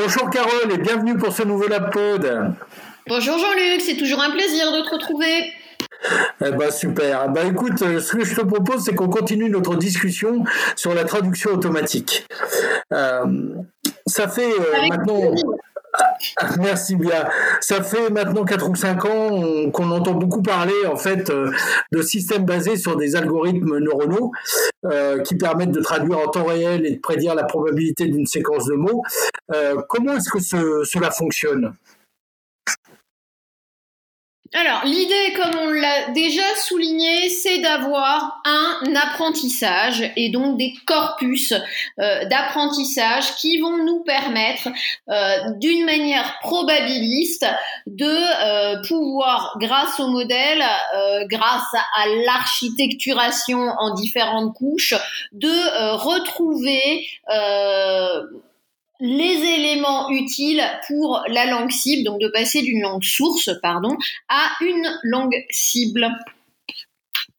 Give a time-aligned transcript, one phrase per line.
[0.00, 2.54] Bonjour Carole et bienvenue pour ce nouvel Pod.
[3.08, 5.52] Bonjour Jean-Luc, c'est toujours un plaisir de te retrouver.
[6.40, 7.28] Eh ben super.
[7.30, 10.44] Ben écoute, euh, ce que je te propose, c'est qu'on continue notre discussion
[10.76, 12.28] sur la traduction automatique.
[12.92, 13.24] Euh,
[14.06, 15.34] ça fait euh, maintenant.
[16.58, 17.28] merci bien.
[17.60, 21.50] Ça fait maintenant 4 ou 5 ans qu'on entend beaucoup parler en fait euh,
[21.92, 24.32] de systèmes basés sur des algorithmes neuronaux
[24.86, 28.66] euh, qui permettent de traduire en temps réel et de prédire la probabilité d'une séquence
[28.66, 29.02] de mots.
[29.52, 30.40] Euh, comment est-ce que
[30.84, 31.74] cela fonctionne?
[34.54, 41.52] Alors, l'idée, comme on l'a déjà souligné, c'est d'avoir un apprentissage et donc des corpus
[41.52, 44.68] euh, d'apprentissage qui vont nous permettre,
[45.10, 47.44] euh, d'une manière probabiliste,
[47.86, 50.64] de euh, pouvoir, grâce au modèle,
[51.26, 54.94] grâce à l'architecturation en différentes couches,
[55.32, 57.06] de retrouver
[59.00, 63.96] les éléments utiles pour la langue cible, donc de passer d'une langue source, pardon,
[64.28, 66.08] à une langue cible.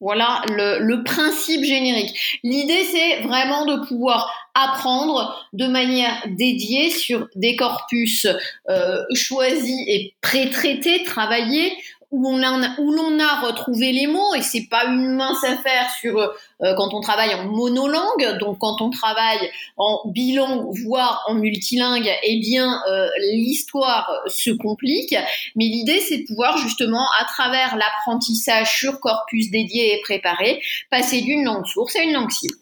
[0.02, 2.40] Voilà le, principe générique.
[2.44, 8.26] L'idée, c'est vraiment de pouvoir apprendre de manière dédiée sur des corpus
[8.70, 11.74] euh, choisis et pré-traités, travaillés,
[12.12, 15.90] où on a, où l'on a retrouvé les mots et c'est pas une mince affaire
[16.00, 18.38] sur euh, quand on travaille en monolangue.
[18.40, 25.16] Donc quand on travaille en bilangue voire en multilingue eh bien euh, l'histoire se complique.
[25.56, 31.22] Mais l'idée c'est de pouvoir justement à travers l'apprentissage sur corpus dédié et préparé passer
[31.22, 32.56] d'une langue source à une langue cible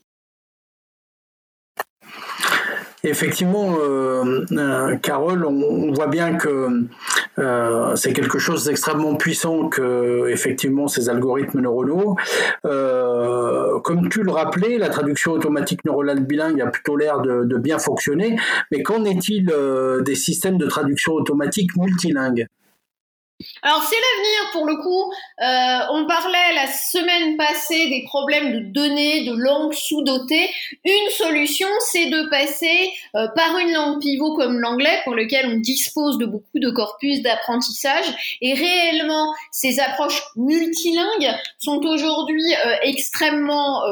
[3.10, 6.84] Effectivement, euh, euh, Carole, on, voit bien que
[7.40, 12.18] euh, c'est quelque chose d'extrêmement puissant que effectivement ces algorithmes neuronaux.
[12.64, 17.80] comme tu le rappelais, la traduction automatique neuronale bilingue a plutôt l'air de, de, bien
[17.80, 18.38] fonctionner.
[18.72, 19.54] Mais qu'en est-il
[20.04, 22.48] des systèmes de traduction automatique multilingues?
[23.62, 25.14] Alors c'est l'avenir pour le coup.
[25.42, 30.50] Euh, on parlait la semaine passée des problèmes de données, de langues sous-dotées.
[30.84, 35.60] Une solution, c'est de passer euh, par une langue pivot comme l'anglais, pour lequel on
[35.60, 38.38] dispose de beaucoup de corpus d'apprentissage.
[38.42, 43.84] Et réellement, ces approches multilingues sont aujourd'hui euh, extrêmement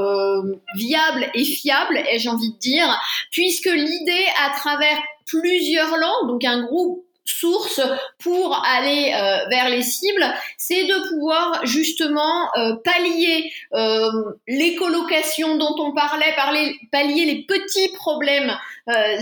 [0.75, 2.99] viables et fiables, ai-je envie de dire,
[3.31, 7.81] puisque l'idée à travers plusieurs langues, donc un groupe source
[8.19, 10.25] pour aller euh, vers les cibles,
[10.57, 14.09] c'est de pouvoir justement euh, pallier euh,
[14.47, 18.55] les colocations dont on parlait, parler, pallier les petits problèmes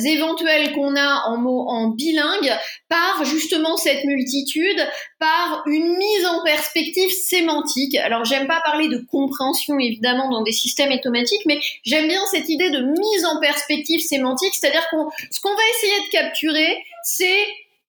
[0.03, 2.52] éventuels qu'on a en mots en bilingue
[2.90, 4.86] par justement cette multitude,
[5.19, 7.96] par une mise en perspective sémantique.
[7.96, 12.50] Alors j'aime pas parler de compréhension évidemment dans des systèmes automatiques, mais j'aime bien cette
[12.50, 17.46] idée de mise en perspective sémantique, c'est-à-dire qu'on ce qu'on va essayer de capturer, c'est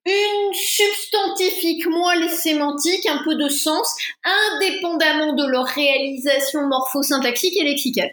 [0.07, 3.95] une substantifique moelle sémantique, un peu de sens,
[4.25, 8.13] indépendamment de leur réalisation morphosyntaxique et lexicale.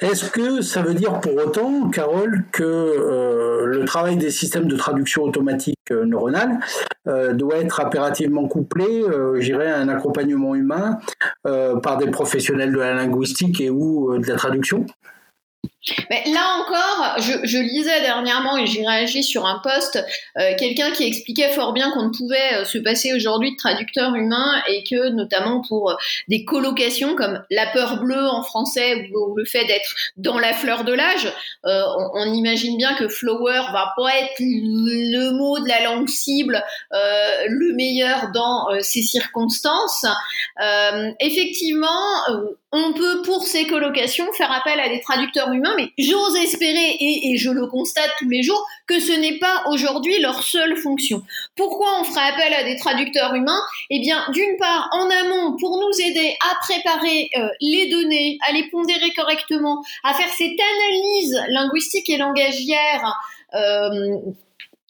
[0.00, 4.76] Est-ce que ça veut dire pour autant, Carole, que euh, le travail des systèmes de
[4.76, 6.58] traduction automatique euh, neuronale
[7.06, 9.04] euh, doit être impérativement couplé,
[9.38, 10.98] j'irais, à un accompagnement humain
[11.44, 14.86] par des professionnels de la linguistique et ou de la traduction?
[16.10, 20.02] Mais là encore, je, je, lisais dernièrement et j'ai réagi sur un post,
[20.38, 24.14] euh, quelqu'un qui expliquait fort bien qu'on ne pouvait euh, se passer aujourd'hui de traducteur
[24.14, 25.94] humain et que notamment pour euh,
[26.28, 30.84] des colocations comme la peur bleue en français ou, le fait d'être dans la fleur
[30.84, 31.32] de l'âge,
[31.64, 36.08] euh, on, on, imagine bien que flower va pas être le mot de la langue
[36.08, 36.62] cible
[36.92, 40.04] euh, le meilleur dans ces circonstances.
[41.20, 41.88] effectivement,
[42.72, 47.36] on peut pour ces colocations faire appel à des traducteurs humains mais j'ose espérer, et,
[47.36, 51.22] je le constate tous les jours, que ce n'est pas aujourd'hui leur seule fonction.
[51.56, 53.60] Pourquoi on ferait appel à des traducteurs humains?
[53.90, 58.52] Eh bien, d'une part, en amont, pour nous aider à préparer euh, les données, à
[58.52, 63.14] les pondérer correctement, à faire cette analyse linguistique et langagière.
[63.54, 64.16] Euh,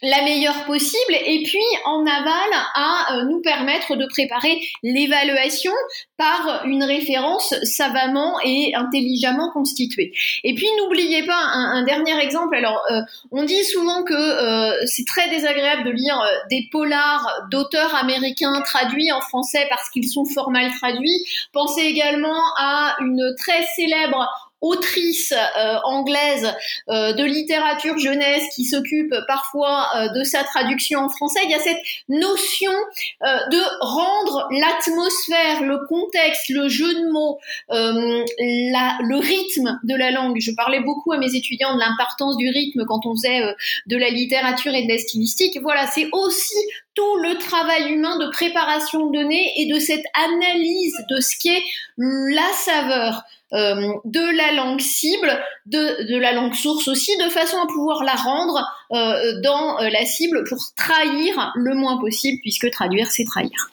[0.02, 5.72] la meilleure possible et puis en aval à euh, nous permettre de préparer l'évaluation
[6.16, 10.12] par une référence savamment et intelligemment constituée.
[10.44, 12.54] Et puis n'oubliez pas un, dernier exemple.
[12.56, 13.00] Alors euh,
[13.30, 16.20] on dit souvent que euh, c'est très désagréable de lire
[16.50, 21.24] des polars d'auteurs américains traduits en français parce qu'ils sont fort mal traduits.
[21.52, 25.32] Pensez également à une très célèbre autrice
[25.84, 26.54] anglaise
[26.88, 31.80] de littérature jeunesse qui s'occupe parfois de sa traduction en français, il y a cette
[32.08, 32.72] notion
[33.22, 40.38] de rendre l'atmosphère, le contexte, le jeu de mots, la, le rythme de la langue.
[40.40, 43.42] Je parlais beaucoup à mes étudiants de l'importance du rythme quand on faisait
[43.86, 45.58] de la littérature et de la stylistique.
[45.62, 46.54] Voilà, c'est aussi
[46.94, 51.62] tout le travail humain de préparation de données et de cette analyse de ce qu'est
[51.96, 53.22] la saveur
[53.52, 55.28] euh, de la langue cible,
[55.66, 60.04] de, la langue source aussi, de façon à pouvoir la rendre euh, dans euh, la
[60.04, 63.70] cible pour trahir le moins possible, puisque traduire, c'est trahir.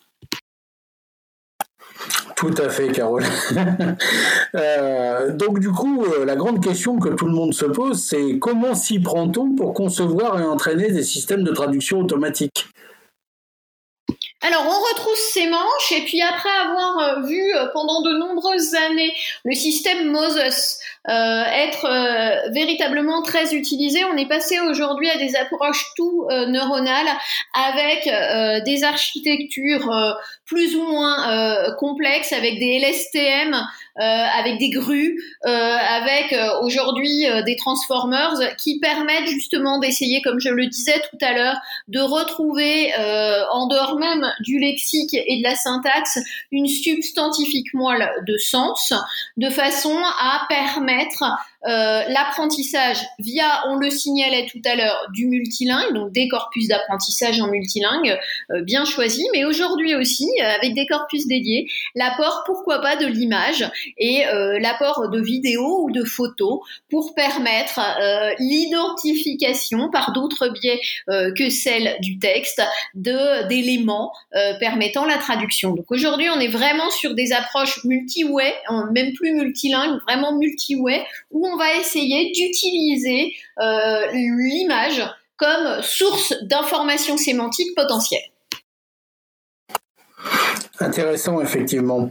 [2.35, 3.23] Tout à fait, Carole.
[5.37, 8.99] donc du coup, la grande question que tout le monde se pose, c'est comment s'y
[8.99, 12.65] prend-on pour concevoir et entraîner des systèmes de traduction automatique?
[14.41, 18.75] Alors, on retrousse ses manches et puis après avoir euh, vu euh, pendant de nombreuses
[18.75, 19.11] années
[19.43, 20.77] le système Moses
[21.09, 27.07] euh, être véritablement très utilisé, on est passé aujourd'hui à des approches tout neuronales
[27.53, 28.09] avec
[28.65, 33.55] des architectures plus ou moins complexes, avec des LSTM,
[33.95, 41.01] avec des grues, avec aujourd'hui des transformers qui permettent justement d'essayer, comme je le disais
[41.09, 41.57] tout à l'heure,
[41.87, 42.91] de retrouver
[43.51, 46.19] en dehors même du lexique et de la syntaxe
[46.51, 48.93] une substantifique moelle de sens,
[49.37, 51.23] de façon à permettre être
[51.65, 57.41] euh, l'apprentissage via, on le signalait tout à l'heure, du multilingue, donc des corpus d'apprentissage
[57.41, 58.17] en multilingue
[58.51, 63.05] euh, bien choisis, mais aujourd'hui aussi, euh, avec des corpus dédiés, l'apport, pourquoi pas, de
[63.05, 64.23] l'image et
[64.59, 66.59] l'apport de vidéos ou de photos
[66.89, 67.79] pour permettre
[68.39, 72.61] l'identification par d'autres biais que celle du texte
[72.93, 74.11] d'éléments
[74.59, 75.71] permettant la traduction.
[75.71, 78.53] Donc aujourd'hui, on est vraiment sur des approches multi-way,
[78.91, 85.03] même plus multilingue, vraiment multi-way, où on va essayer d'utiliser euh, l'image
[85.35, 88.23] comme source d'information sémantique potentielle.
[90.79, 92.09] Intéressant, effectivement.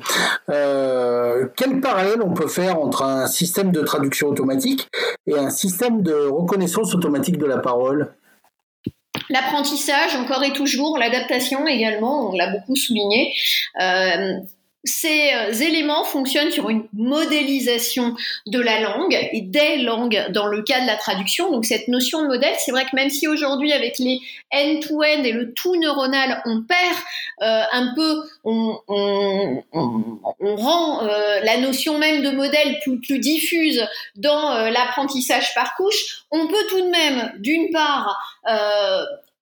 [0.51, 4.89] Euh, quel parallèle on peut faire entre un système de traduction automatique
[5.27, 8.15] et un système de reconnaissance automatique de la parole?
[9.31, 13.35] L'apprentissage, encore et toujours, l'adaptation également, on l'a beaucoup souligné.
[13.81, 14.35] Euh,
[14.87, 18.15] ces euh, éléments fonctionnent sur une modélisation
[18.47, 21.51] de la langue et des langues dans le cas de la traduction.
[21.51, 24.21] Donc cette notion de modèle, c'est vrai que même si aujourd'hui avec les
[24.53, 26.97] end-to-end et le tout neuronal, on perd
[27.43, 28.81] euh, un peu, on,
[30.41, 33.85] rend euh, la notion même de modèle plus, plus diffuse
[34.17, 38.41] dans l'apprentissage par couche, on peut tout de même, d'une part,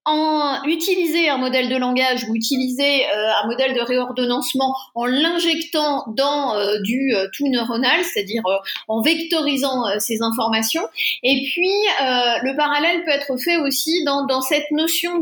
[0.06, 6.04] en utiliser un modèle de langage ou utiliser euh, un modèle de réordonnancement en l'injectant
[6.08, 8.42] dans euh, du euh, tout neuronal, c'est-à-dire
[8.88, 10.82] en vectorisant ces informations.
[11.22, 15.20] Et puis, le parallèle peut être fait aussi dans, cette notion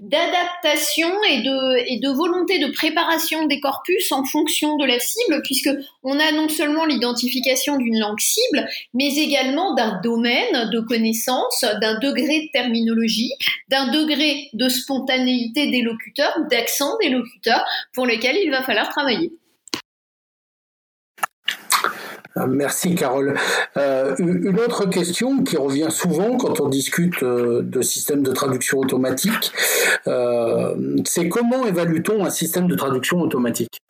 [0.00, 5.70] d'adaptation et de, volonté de préparation des corpus en fonction de la cible, puisque
[6.02, 11.98] on a non seulement l'identification d'une langue cible, mais également d'un domaine de connaissance, d'un
[11.98, 13.32] degré de terminologie,
[13.68, 14.19] d'un degré
[14.52, 17.64] de spontanéité des locuteurs d'accent des locuteurs
[17.94, 19.32] pour lesquels il va falloir travailler.
[22.36, 23.38] Euh, merci Carole.
[23.76, 28.78] Euh, une autre question qui revient souvent quand on discute euh, de systèmes de traduction
[28.78, 29.52] automatique,
[31.04, 33.80] c'est comment évalue-t-on un système de traduction automatique?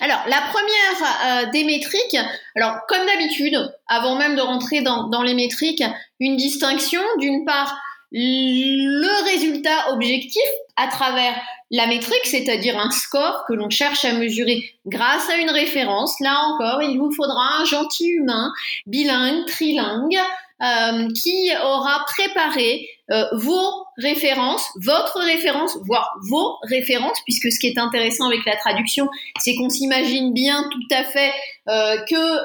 [0.00, 2.18] Alors, la première des métriques,
[2.54, 3.56] alors comme d'habitude,
[3.86, 5.82] avant même de rentrer dans, dans les métriques,
[6.20, 7.78] une distinction d'une part
[8.12, 10.42] le résultat objectif
[10.76, 11.34] à travers
[11.70, 16.14] la métrique, c'est-à-dire un score que l'on cherche à mesurer grâce à une référence.
[16.20, 18.52] Là encore, il vous faudra un gentil humain,
[18.86, 20.18] bilingue, trilingue,
[20.62, 27.66] euh, qui aura préparé euh, vos références, votre référence, voire vos références, puisque ce qui
[27.66, 29.06] est intéressant avec la traduction,
[29.38, 31.32] c'est qu'on s'imagine bien tout à fait
[31.68, 32.38] euh, que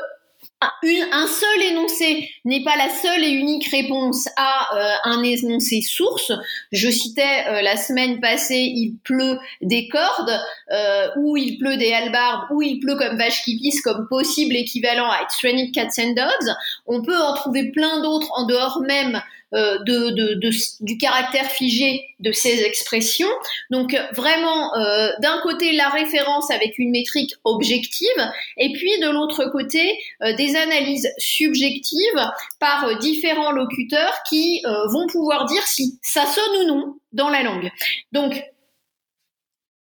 [0.61, 6.31] un seul énoncé n'est pas la seule et unique réponse à euh, un énoncé source.
[6.71, 10.39] Je citais euh, la semaine passée, il pleut des cordes,
[10.71, 14.55] euh, ou il pleut des halbardes, ou il pleut comme vache qui pisse, comme possible
[14.55, 16.55] équivalent à It's cats and dogs.
[16.85, 19.21] On peut en trouver plein d'autres en dehors même
[19.53, 23.29] euh, de, de, de, du caractère figé de ces expressions.
[23.69, 28.07] Donc vraiment, euh, d'un côté, la référence avec une métrique objective,
[28.57, 35.45] et puis de l'autre côté, euh, des analyses subjectives par différents locuteurs qui vont pouvoir
[35.45, 37.69] dire si ça sonne ou non dans la langue.
[38.11, 38.41] Donc,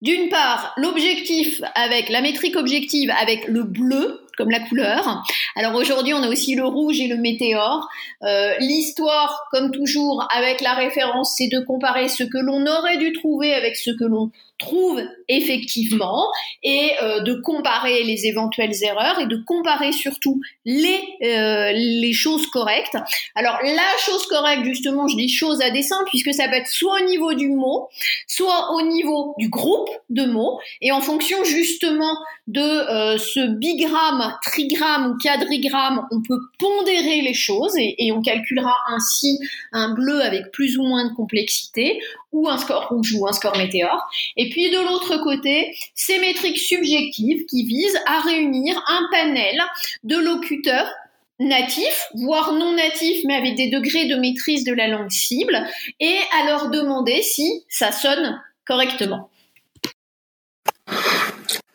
[0.01, 5.23] d'une part, l'objectif avec la métrique objective avec le bleu, comme la couleur.
[5.55, 7.87] Alors aujourd'hui, on a aussi le rouge et le météore.
[8.23, 13.13] Euh, l'histoire, comme toujours, avec la référence, c'est de comparer ce que l'on aurait dû
[13.13, 16.27] trouver avec ce que l'on trouve effectivement
[16.63, 22.45] et euh, de comparer les éventuelles erreurs et de comparer surtout les, euh, les choses
[22.47, 22.95] correctes.
[23.35, 27.01] Alors la chose correcte, justement, je dis chose à dessein puisque ça peut être soit
[27.01, 27.89] au niveau du mot,
[28.27, 32.15] soit au niveau du groupe de mots et en fonction justement
[32.47, 38.75] de euh, ce bigramme, trigramme ou quadrigramme, on peut pondérer les choses et, on calculera
[38.89, 39.39] ainsi
[39.71, 42.01] un bleu avec plus ou moins de complexité
[42.33, 44.01] ou un score rouge ou un score météore.
[44.51, 49.57] Puis de l'autre côté, ces métriques subjectives qui visent à réunir un panel
[50.03, 50.91] de locuteurs
[51.39, 55.57] natifs, voire non natifs, mais avec des degrés de maîtrise de la langue cible,
[55.99, 59.29] et à leur demander si ça sonne correctement.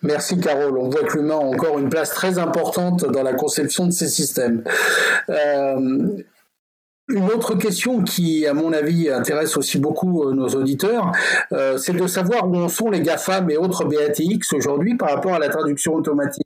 [0.02, 0.78] Merci Carole.
[0.78, 4.08] On voit que l'humain a encore une place très importante dans la conception de ces
[4.08, 4.62] systèmes.
[5.30, 6.22] Euh,
[7.08, 11.12] une autre question qui, à mon avis, intéresse aussi beaucoup euh, nos auditeurs,
[11.52, 15.34] euh, c'est de savoir où en sont les GAFAM et autres BATX aujourd'hui par rapport
[15.34, 16.42] à la traduction automatique.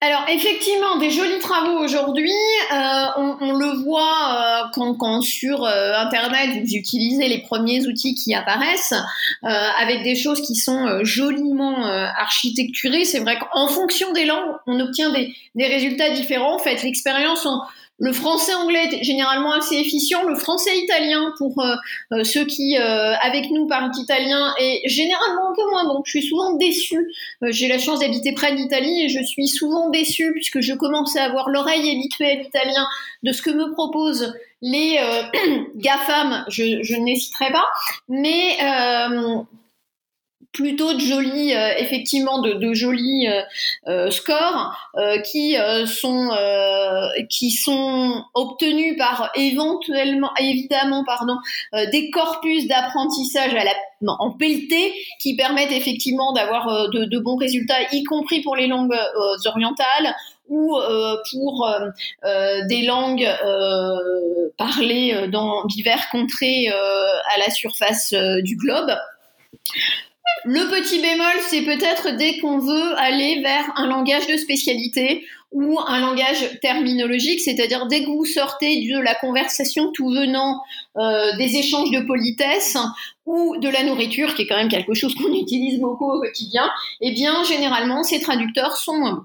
[0.00, 2.30] Alors effectivement, des jolis travaux aujourd'hui.
[2.72, 8.94] Euh, on, le voit quand, sur Internet vous utilisez les premiers outils qui apparaissent,
[9.42, 13.04] avec des choses qui sont joliment architecturées.
[13.06, 16.60] C'est vrai qu'en fonction des langues, on obtient des, des résultats différents.
[16.60, 17.62] Faites l'expérience en
[17.98, 20.22] le français anglais est généralement assez efficient.
[20.22, 21.74] Le français italien, pour euh,
[22.12, 26.02] euh, ceux qui, euh, avec nous, parlent italien, est généralement un peu moins bon.
[26.04, 27.12] Je suis souvent déçue.
[27.42, 31.24] J'ai la chance d'habiter près d'Italie et je suis souvent déçue puisque je commence à
[31.24, 32.86] avoir l'oreille habituée à l'italien
[33.24, 34.98] de ce que me proposent les
[35.76, 36.44] GAFAM.
[36.48, 37.66] Je, je n'hésiterai pas.
[38.08, 38.58] Mais
[40.52, 43.42] plutôt de jolis, euh, effectivement, de, jolis euh,
[43.88, 44.74] euh, scores
[45.24, 45.56] qui
[47.50, 51.36] sont obtenus par éventuellement, évidemment, pardon,
[51.92, 53.54] des corpus d'apprentissage
[54.06, 58.96] en pelleté qui permettent effectivement d'avoir de, de, bons résultats, y compris pour les langues
[59.46, 60.14] orientales
[60.48, 60.76] ou
[61.30, 61.68] pour
[62.68, 63.28] des langues
[64.56, 68.12] parlées dans divers contrées à la surface
[68.42, 68.90] du globe.
[70.44, 75.78] Le petit bémol, c'est peut-être dès qu'on veut aller vers un langage de spécialité ou
[75.80, 80.60] un langage terminologique, c'est-à-dire dès que vous sortez de la conversation tout venant
[80.96, 82.76] euh, des échanges de politesse
[83.24, 86.70] ou de la nourriture, qui est quand même quelque chose qu'on utilise beaucoup au quotidien,
[87.00, 89.22] eh bien généralement ces traducteurs sont.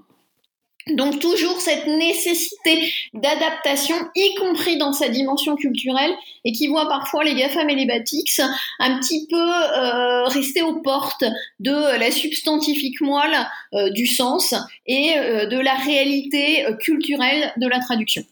[0.90, 6.14] Donc toujours cette nécessité d'adaptation, y compris dans sa dimension culturelle,
[6.44, 8.40] et qui voit parfois les GAFAM et les BATIX
[8.80, 11.24] un petit peu euh, rester aux portes
[11.58, 14.54] de la substantifique moelle euh, du sens
[14.86, 18.22] et euh, de la réalité culturelle de la traduction.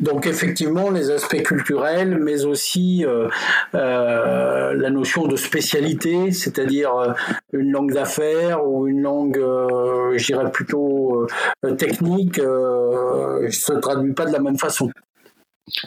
[0.00, 3.28] Donc effectivement, les aspects culturels, mais aussi euh,
[3.74, 7.12] euh, la notion de spécialité, c'est-à-dire euh,
[7.52, 11.26] une langue d'affaires ou une langue, je dirais plutôt
[11.78, 14.90] technique, ne se traduit pas de la même façon.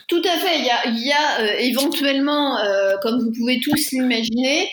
[0.08, 0.60] Tout à fait.
[0.86, 2.58] Il y a, éventuellement,
[3.02, 4.70] comme vous pouvez tous l'imaginer,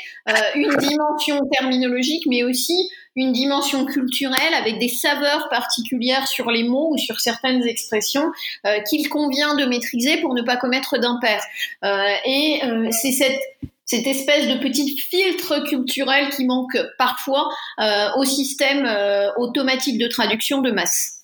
[0.55, 2.89] une dimension terminologique, mais aussi
[3.19, 8.31] une dimension culturelle avec des saveurs particulières sur les mots ou sur certaines expressions
[8.67, 11.43] euh, qu'il convient de maîtriser pour ne pas commettre d'impair.
[11.85, 17.49] Euh, et euh, c'est cette espèce de petit filtre culturel qui manque parfois
[18.17, 18.87] au système
[19.39, 21.18] automatique de traduction de masse.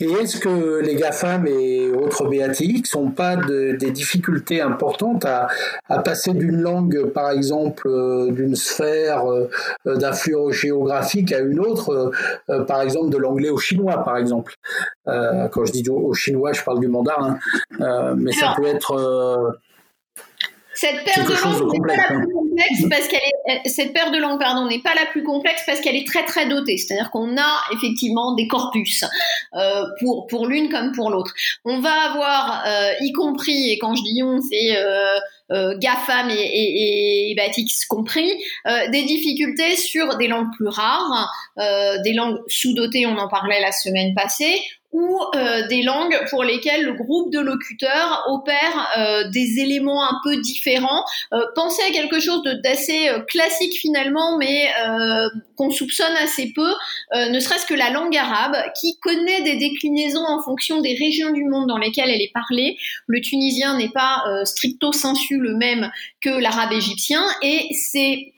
[0.00, 5.48] Et est-ce que les GAFAM et autres BATX n'ont pas des difficultés importantes à,
[6.00, 9.48] passer d'une langue, par exemple, euh, d'une sphère euh,
[9.84, 12.12] d'influence géographique à une autre,
[12.48, 14.54] euh, par exemple de l'anglais au chinois, par exemple?
[15.06, 17.38] Quand je dis au, chinois, je parle du mandarin,
[18.16, 19.56] mais ça peut être
[20.76, 24.18] cette paire de langues n'est pas la plus complexe parce qu'elle est, cette paire de
[24.18, 26.76] langues, pardon, n'est pas la plus complexe parce qu'elle est très très dotée.
[26.76, 29.04] C'est-à-dire qu'on a effectivement des corpus
[29.54, 31.32] euh, pour pour l'une comme pour l'autre.
[31.64, 35.16] On va avoir, euh, y compris, et quand je dis on, c'est euh,
[35.52, 38.32] euh, GAFAM et, et, et Batix compris,
[38.66, 43.60] euh, des difficultés sur des langues plus rares, euh, des langues sous-dotées, on en parlait
[43.60, 44.60] la semaine passée,
[44.96, 50.18] ou euh, des langues pour lesquelles le groupe de locuteurs opère euh, des éléments un
[50.24, 51.04] peu différents.
[51.34, 54.70] Euh, pensez à quelque chose d'assez classique finalement, mais
[55.56, 56.72] qu'on soupçonne assez peu,
[57.14, 61.44] ne serait-ce que la langue arabe, qui connaît des déclinaisons en fonction des régions du
[61.44, 62.78] monde dans lesquelles elle est parlée.
[63.06, 65.90] Le tunisien n'est pas stricto sensu le même
[66.22, 68.32] que l'arabe égyptien, et c'est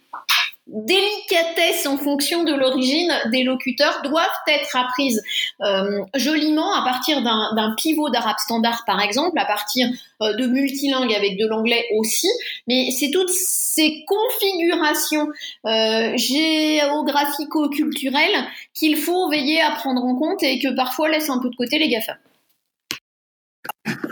[0.69, 5.23] délicatesse en fonction de l'origine des locuteurs doivent être apprises
[5.63, 9.89] euh, joliment à partir d'un pivot d'arabe standard par exemple, à partir
[10.21, 12.29] euh, de multilingue avec de l'anglais aussi,
[12.67, 15.29] mais c'est toutes ces configurations
[15.67, 18.45] euh, géographico-culturelles
[18.75, 21.79] qu'il faut veiller à prendre en compte et que parfois laissent un peu de côté
[21.79, 22.19] les GAFA.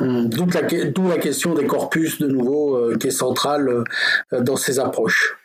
[0.00, 0.46] D'où
[1.08, 3.84] la, question des corpus de nouveau qui est centrale
[4.32, 5.36] dans ces approches.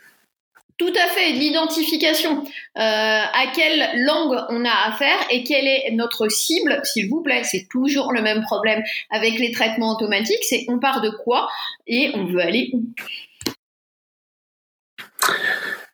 [0.81, 2.41] Tout à fait, l'identification.
[2.41, 2.43] Euh,
[2.75, 7.43] à quelle langue on a affaire et quelle est notre cible, s'il vous plaît.
[7.43, 11.47] C'est toujours le même problème avec les traitements automatiques, c'est on part de quoi
[11.85, 12.81] et on veut aller où.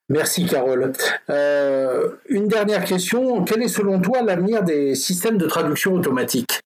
[0.07, 0.93] Merci Carole.
[1.29, 3.43] Euh, une dernière question.
[3.43, 6.61] Quel est selon toi l'avenir des systèmes de traduction automatique?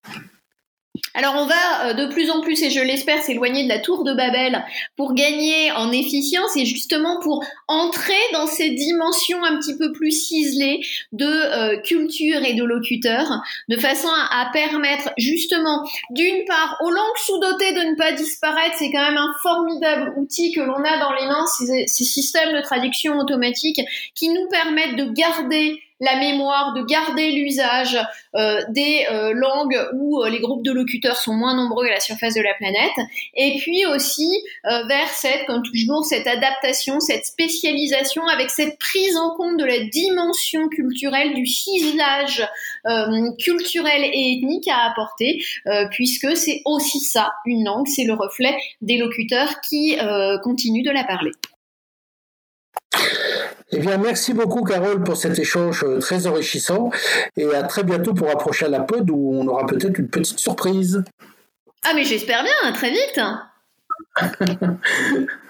[1.13, 4.03] Alors on va euh, de plus en plus, et je l'espère, s'éloigner de la tour
[4.03, 4.63] de Babel
[4.95, 10.11] pour gagner en efficience et justement pour entrer dans ces dimensions un petit peu plus
[10.11, 16.89] ciselées de euh, culture et de locuteur, de façon à, permettre justement, d'une part, aux
[16.89, 18.75] langues sous-dotées de ne pas disparaître.
[18.77, 21.45] C'est quand même un formidable outil que l'on a dans les mains,
[21.87, 23.79] ces systèmes de traduction automatique
[24.15, 27.95] qui nous permettent de garder la mémoire, de garder l'usage
[28.35, 31.99] euh, des euh, langues où euh, les groupes de locuteurs sont moins nombreux à la
[31.99, 34.29] surface de la planète, et puis aussi
[34.63, 39.79] vers cette, comme toujours, cette adaptation, cette spécialisation avec cette prise en compte de la
[39.79, 42.47] dimension culturelle, du ciselage
[43.39, 45.43] culturel et ethnique à apporter,
[45.91, 49.97] puisque c'est aussi ça, une langue, c'est le reflet des locuteurs qui
[50.43, 51.31] continuent de la parler.
[53.73, 56.89] Eh bien, merci beaucoup, Carole, pour cet échange euh, très enrichissant.
[57.37, 60.39] Et à très bientôt pour approcher à la pod où on aura peut-être une petite
[60.39, 61.03] surprise.
[61.83, 63.19] Ah, mais j'espère bien, à très vite.